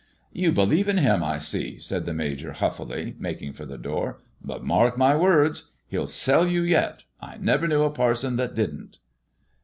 [0.43, 4.63] "You believe in him, I see," said the Major, huffily, making for the door," but,
[4.63, 7.03] mark my words, hell sell you yet.
[7.19, 8.97] I never knew a parson that didn't."